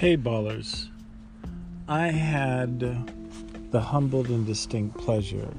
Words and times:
Hey, 0.00 0.16
ballers. 0.16 0.88
I 1.86 2.06
had 2.06 2.80
the 3.70 3.80
humbled 3.82 4.28
and 4.28 4.46
distinct 4.46 4.96
pleasure 4.96 5.52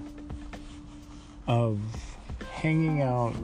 of 1.45 1.79
hanging 2.51 3.03
out 3.03 3.35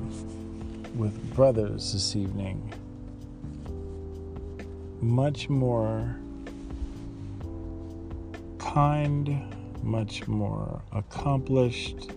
with 0.96 1.36
brothers 1.36 1.94
this 1.94 2.16
evening. 2.16 2.74
Much 5.00 5.50
more 5.50 6.18
kind, 8.58 9.56
much 9.84 10.28
more 10.28 10.82
accomplished, 10.94 12.10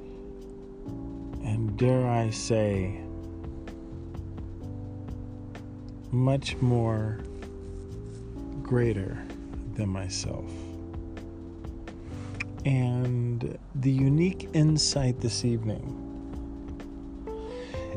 and 1.45 1.77
dare 1.77 2.09
I 2.09 2.30
say, 2.30 2.98
much 6.10 6.56
more 6.62 7.20
greater 8.70 9.19
than 9.74 9.88
myself. 9.88 10.48
And 12.65 13.59
the 13.74 13.91
unique 13.91 14.48
insight 14.52 15.20
this 15.20 15.45
evening 15.45 15.83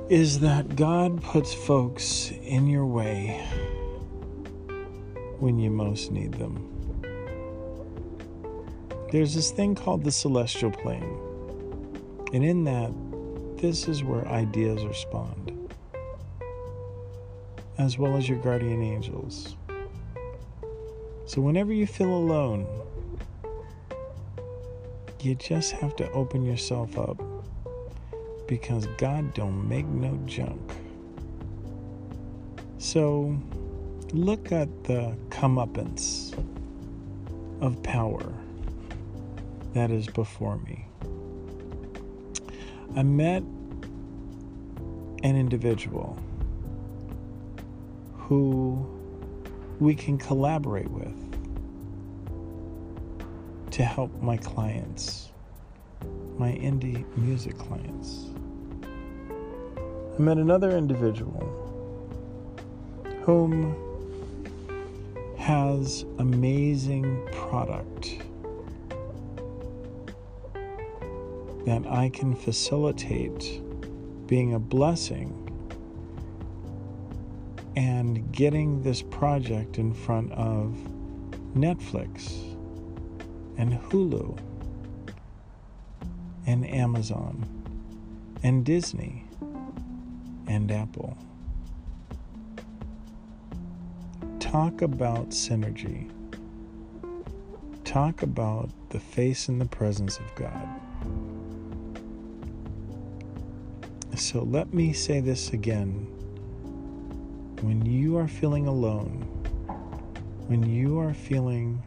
is 0.10 0.40
that 0.40 0.76
God 0.76 1.22
puts 1.22 1.54
folks 1.54 2.32
in 2.42 2.66
your 2.66 2.88
way 2.88 3.48
when 5.38 5.60
you 5.60 5.70
most 5.70 6.12
need 6.12 6.34
them. 6.34 6.68
There's 9.12 9.36
this 9.36 9.52
thing 9.52 9.76
called 9.76 10.04
the 10.04 10.12
celestial 10.12 10.72
plane, 10.72 11.20
and 12.34 12.44
in 12.44 12.64
that, 12.64 12.92
this 13.62 13.88
is 13.88 14.04
where 14.04 14.28
ideas 14.28 14.84
are 14.84 14.96
spawned 14.96 15.52
as 17.78 18.00
well 18.00 18.16
as 18.18 18.28
your 18.28 18.40
guardian 18.40 18.82
angels. 18.82 19.56
So, 21.34 21.42
whenever 21.42 21.74
you 21.74 21.88
feel 21.88 22.14
alone, 22.14 22.68
you 25.20 25.34
just 25.34 25.72
have 25.72 25.96
to 25.96 26.12
open 26.12 26.44
yourself 26.44 26.96
up 26.96 27.20
because 28.48 28.86
God 29.00 29.34
don't 29.34 29.68
make 29.68 29.88
no 29.88 30.16
junk. 30.28 30.62
So, 32.78 33.36
look 34.12 34.52
at 34.52 34.84
the 34.84 35.18
comeuppance 35.30 36.38
of 37.62 37.82
power 37.82 38.32
that 39.74 39.90
is 39.90 40.06
before 40.06 40.58
me. 40.60 40.86
I 42.96 43.02
met 43.02 43.42
an 45.24 45.36
individual 45.36 46.16
who 48.18 48.88
we 49.80 49.96
can 49.96 50.20
collaborate 50.20 50.92
with 50.92 51.23
to 53.74 53.84
help 53.84 54.12
my 54.22 54.38
clients, 54.38 55.32
my 56.38 56.52
indie 56.52 57.04
music 57.18 57.58
clients. 57.58 58.30
I 58.86 60.22
met 60.22 60.38
another 60.38 60.78
individual 60.78 61.42
whom 63.24 63.76
has 65.40 66.06
amazing 66.20 67.28
product 67.32 68.20
that 71.66 71.84
I 71.88 72.10
can 72.10 72.36
facilitate 72.36 73.60
being 74.28 74.54
a 74.54 74.60
blessing 74.60 75.40
and 77.76 78.32
getting 78.32 78.84
this 78.84 79.02
project 79.02 79.80
in 79.80 79.96
front 79.96 80.32
of 80.34 80.78
Netflix 81.56 82.53
and 83.58 83.80
Hulu 83.90 84.38
and 86.46 86.68
Amazon 86.68 87.46
and 88.44 88.66
Disney 88.66 89.26
and 90.48 90.72
Apple. 90.72 91.18
Talk 94.40 94.82
about 94.82 95.30
synergy. 95.30 96.12
Talk 97.84 98.22
about 98.22 98.70
the 98.90 99.00
face 99.00 99.48
and 99.48 99.60
the 99.60 99.66
presence 99.66 100.18
of 100.18 100.36
God. 100.36 100.68
So 104.16 104.44
let 104.44 104.74
me 104.74 104.94
say 104.94 105.20
this 105.22 105.54
again 105.54 106.08
when 107.62 107.86
you 107.86 108.18
are 108.18 108.28
feeling 108.28 108.68
alone, 108.68 109.22
when 110.48 110.64
you 110.70 111.00
are 111.00 111.14
feeling 111.14 111.82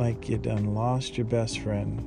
like 0.00 0.28
you 0.28 0.38
done 0.38 0.74
lost 0.74 1.16
your 1.16 1.26
best 1.26 1.60
friend, 1.60 2.00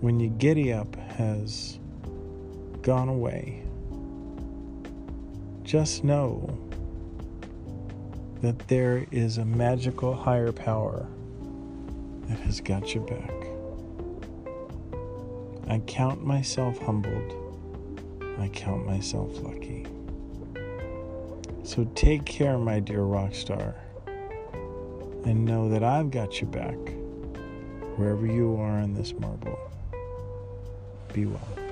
when 0.00 0.20
your 0.20 0.30
giddy 0.30 0.72
up 0.72 0.94
has 0.96 1.78
gone 2.82 3.08
away, 3.08 3.62
just 5.62 6.04
know 6.04 6.58
that 8.42 8.58
there 8.68 9.06
is 9.10 9.38
a 9.38 9.44
magical 9.44 10.14
higher 10.14 10.52
power 10.52 11.06
that 12.28 12.40
has 12.40 12.60
got 12.60 12.94
your 12.94 13.04
back. 13.04 13.32
I 15.68 15.78
count 15.86 16.24
myself 16.24 16.78
humbled 16.78 17.40
I 18.40 18.48
count 18.48 18.86
myself 18.86 19.38
lucky. 19.42 19.86
So 21.62 21.84
take 21.94 22.24
care, 22.24 22.56
my 22.56 22.80
dear 22.80 23.02
rock 23.02 23.34
star, 23.34 23.76
and 25.24 25.44
know 25.44 25.68
that 25.68 25.82
I've 25.82 26.10
got 26.10 26.40
your 26.40 26.50
back 26.50 26.78
wherever 27.96 28.26
you 28.26 28.56
are 28.56 28.80
on 28.80 28.94
this 28.94 29.12
marble. 29.12 29.58
Be 31.12 31.26
well. 31.26 31.69